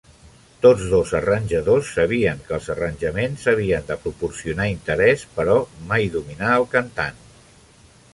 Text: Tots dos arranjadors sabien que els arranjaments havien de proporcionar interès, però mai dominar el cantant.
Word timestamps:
Tots 0.65 0.85
dos 0.91 1.11
arranjadors 1.17 1.91
sabien 1.97 2.39
que 2.47 2.55
els 2.57 2.69
arranjaments 2.75 3.43
havien 3.51 3.85
de 3.89 3.97
proporcionar 4.05 4.67
interès, 4.71 5.27
però 5.37 5.59
mai 5.93 6.09
dominar 6.17 6.49
el 6.63 6.67
cantant. 6.73 7.21